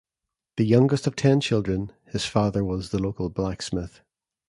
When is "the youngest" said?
0.57-1.05